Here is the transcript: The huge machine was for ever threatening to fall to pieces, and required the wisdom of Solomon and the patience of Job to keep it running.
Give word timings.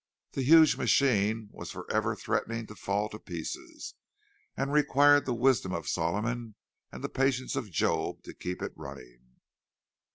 The 0.31 0.41
huge 0.41 0.77
machine 0.77 1.49
was 1.51 1.69
for 1.69 1.85
ever 1.91 2.15
threatening 2.15 2.65
to 2.65 2.75
fall 2.75 3.07
to 3.09 3.19
pieces, 3.19 3.93
and 4.57 4.73
required 4.73 5.27
the 5.27 5.33
wisdom 5.35 5.73
of 5.73 5.87
Solomon 5.87 6.55
and 6.91 7.03
the 7.03 7.07
patience 7.07 7.55
of 7.55 7.69
Job 7.69 8.23
to 8.23 8.33
keep 8.33 8.63
it 8.63 8.73
running. 8.75 9.35